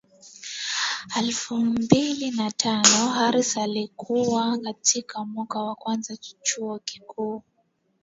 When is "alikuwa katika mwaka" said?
3.57-5.63